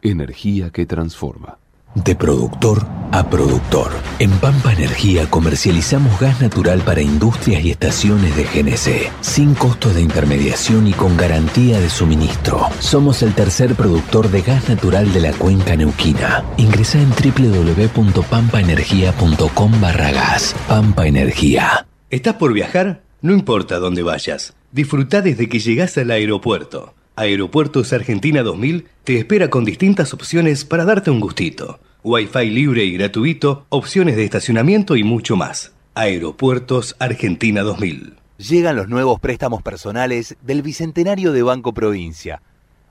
[0.00, 1.58] Energía que transforma.
[1.94, 3.92] De productor a productor.
[4.18, 10.00] En Pampa Energía comercializamos gas natural para industrias y estaciones de GNC, sin costo de
[10.00, 12.68] intermediación y con garantía de suministro.
[12.80, 16.42] Somos el tercer productor de gas natural de la cuenca neuquina.
[16.56, 20.56] Ingresa en www.pampaenergia.com barra gas.
[20.66, 21.86] Pampa Energía.
[22.08, 23.02] ¿Estás por viajar?
[23.20, 24.54] No importa dónde vayas.
[24.72, 26.94] Disfruta desde que llegás al aeropuerto.
[27.14, 31.78] Aeropuertos Argentina 2000 te espera con distintas opciones para darte un gustito.
[32.04, 35.72] Wi-Fi libre y gratuito, opciones de estacionamiento y mucho más.
[35.94, 38.14] Aeropuertos Argentina 2000.
[38.38, 42.40] Llegan los nuevos préstamos personales del Bicentenario de Banco Provincia.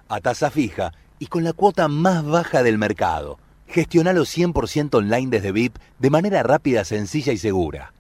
[0.08, 3.40] A tasa fija y con la cuota más baja del mercado.
[3.66, 7.94] Gestionalo 100% online desde VIP de manera rápida, sencilla y segura.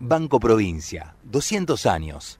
[0.00, 2.39] Banco Provincia, 200 años.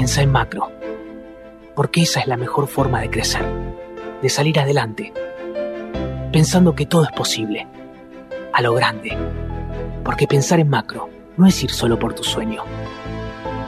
[0.00, 0.72] Pensá en macro,
[1.76, 3.44] porque esa es la mejor forma de crecer,
[4.22, 5.12] de salir adelante,
[6.32, 7.68] pensando que todo es posible,
[8.54, 9.14] a lo grande,
[10.02, 12.62] porque pensar en macro no es ir solo por tu sueño,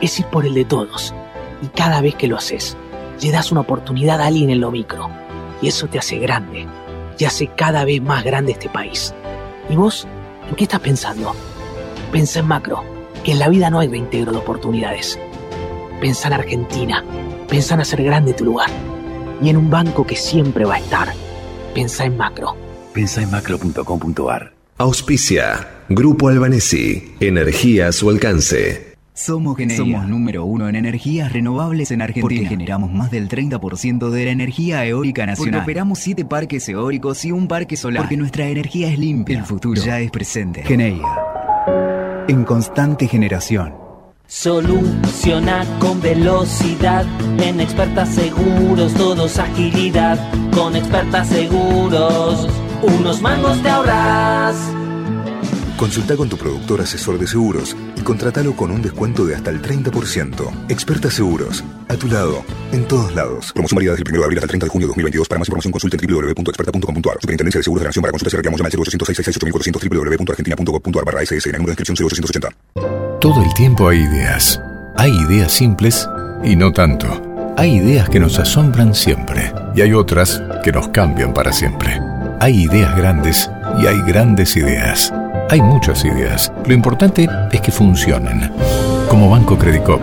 [0.00, 1.14] es ir por el de todos,
[1.60, 2.78] y cada vez que lo haces,
[3.22, 5.10] le das una oportunidad a alguien en lo micro,
[5.60, 6.66] y eso te hace grande,
[7.18, 9.14] y hace cada vez más grande este país.
[9.68, 10.08] ¿Y vos?
[10.48, 11.34] ¿En qué estás pensando?
[12.10, 12.84] Pensa en macro,
[13.22, 15.20] que en la vida no hay reintegro de oportunidades
[16.02, 17.04] Pensá en Argentina.
[17.48, 18.68] Pensá en hacer grande tu lugar.
[19.40, 21.06] Y en un banco que siempre va a estar.
[21.76, 22.56] Pensá en macro.
[22.92, 24.52] Pensá en macro.com.ar.
[24.78, 25.84] Auspicia.
[25.88, 27.14] Grupo Albanesi.
[27.20, 28.96] Energía a su alcance.
[29.14, 32.22] Somos Somos número uno en energías renovables en Argentina.
[32.22, 35.60] Porque generamos más del 30% de la energía eólica nacional.
[35.60, 38.02] Porque operamos siete parques eólicos y un parque solar.
[38.02, 39.38] Porque nuestra energía es limpia.
[39.38, 40.64] El futuro ya es presente.
[40.64, 41.06] Geneia.
[42.26, 43.81] En constante generación.
[44.32, 47.04] Soluciona con velocidad.
[47.38, 50.18] En expertas seguros, todos agilidad.
[50.54, 52.48] Con expertas seguros,
[52.80, 54.56] unos mangos te ahorras.
[55.76, 59.60] Consulta con tu productor asesor de seguros y contratalo con un descuento de hasta el
[59.60, 60.50] 30%.
[60.70, 63.52] Experta Seguros, a tu lado, en todos lados.
[63.52, 65.28] Promoción válida desde el 1 de abril hasta el 30 de junio de 2022.
[65.28, 67.18] Para más información consulta en www.experta.com.ar.
[67.20, 71.22] Superintendencia de Seguros de la Nación para consultas y reclamos llama al 0800 www.argentina.gov.ar barra
[71.22, 73.01] SS en el número de inscripción 0880.
[73.22, 74.60] Todo el tiempo hay ideas.
[74.96, 76.08] Hay ideas simples
[76.42, 77.06] y no tanto.
[77.56, 82.00] Hay ideas que nos asombran siempre y hay otras que nos cambian para siempre.
[82.40, 83.48] Hay ideas grandes
[83.80, 85.14] y hay grandes ideas.
[85.50, 86.52] Hay muchas ideas.
[86.66, 88.50] Lo importante es que funcionen.
[89.08, 90.02] Como Banco Credicop,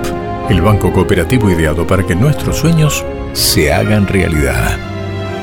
[0.49, 3.03] el banco cooperativo ideado para que nuestros sueños
[3.33, 4.77] se hagan realidad.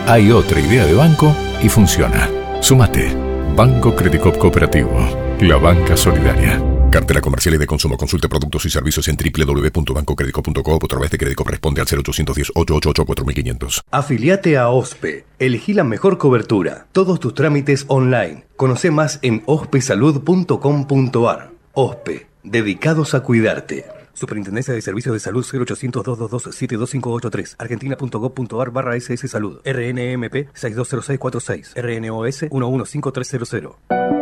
[0.06, 2.26] Hay otra idea de banco y funciona.
[2.60, 3.14] Súmate.
[3.54, 5.25] Banco Credicop Cooperativo.
[5.40, 6.62] La banca solidaria.
[6.90, 7.98] Cartera comercial y de consumo.
[7.98, 13.82] Consulte productos y servicios en www.bancocredico.com o a través de crédito responde al 0810-888-4500.
[13.90, 15.26] Afiliate a OSPE.
[15.38, 16.86] Elegí la mejor cobertura.
[16.92, 18.46] Todos tus trámites online.
[18.56, 21.50] Conoce más en ospesalud.com.ar.
[21.74, 22.26] OSPE.
[22.42, 23.84] Dedicados a cuidarte.
[24.14, 32.46] Superintendencia de Servicios de Salud 0800 222 72583 argentina.gov.ar barra SS Salud RNMP 620646 RNOS
[32.50, 34.15] 115300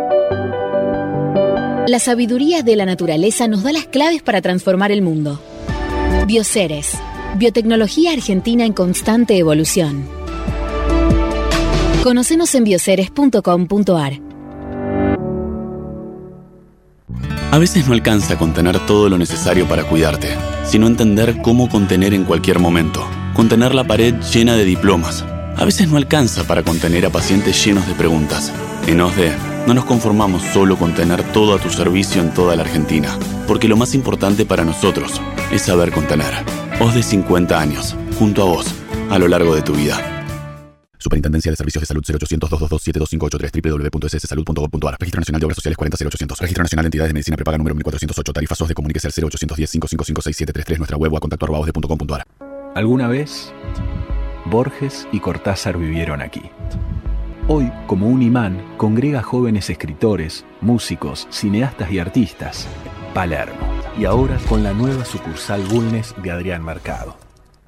[1.87, 5.41] la sabiduría de la naturaleza nos da las claves para transformar el mundo.
[6.26, 6.93] Bioceres,
[7.37, 10.07] biotecnología argentina en constante evolución.
[12.03, 14.20] Conocenos en bioceres.com.ar.
[17.51, 20.28] A veces no alcanza contener todo lo necesario para cuidarte,
[20.64, 23.07] sino entender cómo contener en cualquier momento.
[23.35, 25.24] Contener la pared llena de diplomas.
[25.57, 28.53] A veces no alcanza para contener a pacientes llenos de preguntas.
[28.87, 29.32] En OSDE
[29.66, 33.66] no nos conformamos solo con tener todo a tu servicio en toda la Argentina, porque
[33.66, 36.35] lo más importante para nosotros es saber contener.
[36.80, 38.66] Os de 50 años, junto a vos,
[39.11, 39.97] a lo largo de tu vida.
[40.99, 46.41] Superintendencia de Servicios de Salud 0800 222 72583 www.sssalud.gov.ar Registro Nacional de Obras Sociales 40800
[46.41, 49.70] Registro Nacional de Entidades de Medicina Prepaga número 1408 Tarifa SOS de Comuníquese al 0810
[49.70, 51.47] 555 6733 Nuestra web o a contacto
[52.74, 53.53] Alguna vez,
[54.47, 56.43] Borges y Cortázar vivieron aquí
[57.47, 62.66] Hoy, como un imán, congrega jóvenes escritores, músicos, cineastas y artistas.
[63.12, 63.59] Palermo.
[63.99, 67.18] Y ahora con la nueva sucursal Bulnes de Adrián Mercado.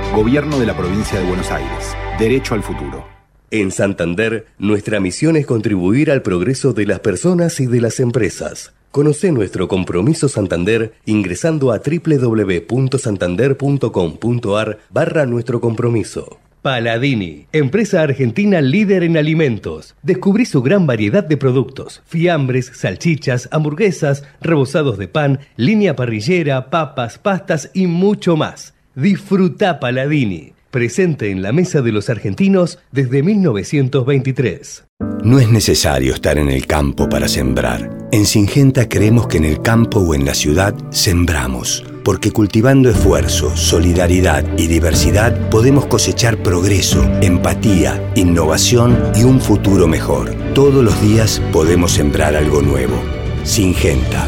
[0.15, 1.95] Gobierno de la provincia de Buenos Aires.
[2.19, 3.07] Derecho al futuro.
[3.49, 8.73] En Santander, nuestra misión es contribuir al progreso de las personas y de las empresas.
[8.91, 16.39] Conoce nuestro compromiso Santander ingresando a www.santander.com.ar barra nuestro compromiso.
[16.61, 19.95] Paladini, empresa argentina líder en alimentos.
[20.03, 27.17] Descubrí su gran variedad de productos: fiambres, salchichas, hamburguesas, rebozados de pan, línea parrillera, papas,
[27.17, 28.73] pastas y mucho más.
[28.95, 34.85] Disfruta Paladini presente en la mesa de los argentinos desde 1923.
[35.23, 37.89] No es necesario estar en el campo para sembrar.
[38.11, 43.55] En Singenta creemos que en el campo o en la ciudad sembramos, porque cultivando esfuerzo,
[43.55, 50.33] solidaridad y diversidad podemos cosechar progreso, empatía, innovación y un futuro mejor.
[50.53, 53.01] Todos los días podemos sembrar algo nuevo.
[53.43, 54.27] Singenta.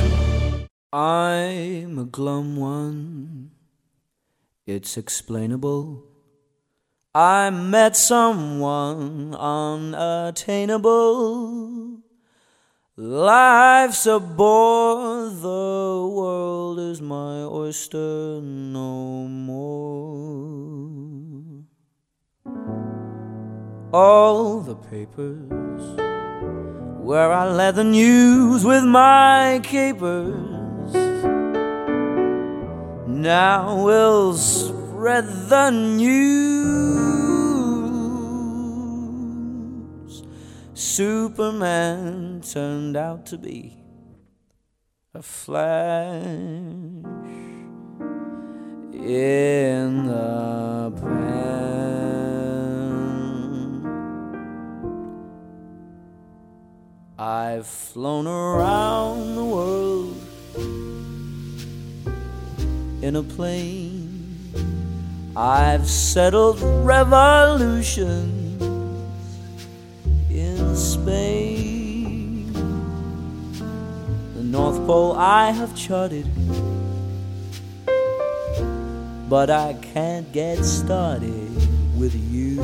[0.92, 3.43] I'm a glum one.
[4.66, 6.06] It's explainable.
[7.14, 12.00] I met someone unattainable.
[12.96, 19.66] Life's a bore, the world is my oyster no more.
[23.92, 26.00] All the papers
[27.02, 30.53] where I let the news with my capers
[33.24, 36.14] now will spread the news.
[40.74, 43.78] Superman turned out to be
[45.14, 46.26] a flash
[48.94, 51.24] in the pan.
[57.18, 60.23] I've flown around the world
[63.04, 64.54] in a plane.
[65.36, 68.62] I've settled revolutions
[70.32, 72.54] in Spain.
[74.36, 76.28] The North Pole I have charted,
[79.28, 81.52] but I can't get started
[82.00, 82.62] with you.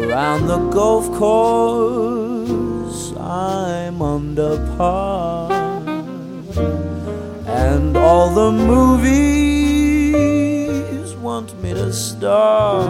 [0.00, 2.35] Around the golf course,
[3.28, 5.50] I'm under par,
[7.44, 9.16] and all the movies
[11.16, 12.88] want me to star.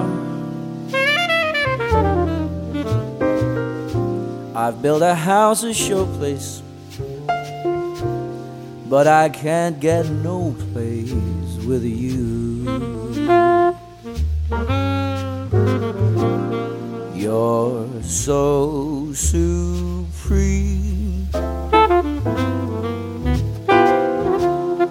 [4.54, 6.60] I've built a house, a showplace,
[8.90, 11.14] but I can't get no place
[11.64, 12.66] with you.
[17.14, 19.14] You're so
[20.26, 21.28] supreme.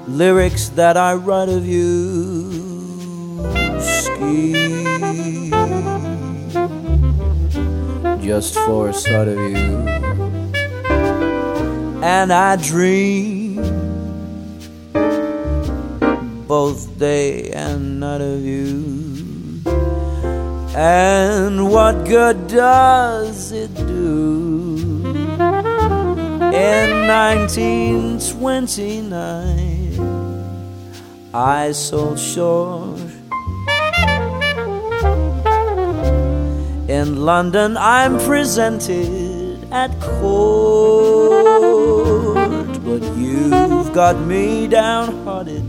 [0.08, 2.50] Lyrics that I write of you.
[3.82, 4.54] Ski.
[8.26, 9.88] Just for a sight of you.
[12.02, 13.56] And I dream
[16.48, 19.62] both day and night of you.
[20.78, 23.25] And what good does
[26.56, 30.00] In 1929,
[31.34, 32.98] I sold short.
[36.88, 41.52] In London, I'm presented at court,
[42.86, 45.66] but you've got me downhearted.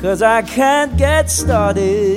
[0.00, 2.11] Cause I can't get started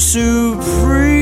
[0.00, 1.20] supreme.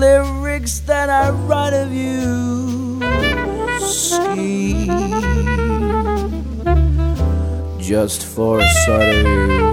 [0.00, 3.00] Lyrics that I write of you.
[3.78, 4.86] Ski.
[7.78, 9.70] Just for a sight of you.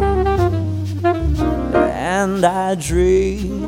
[1.89, 3.65] And I dream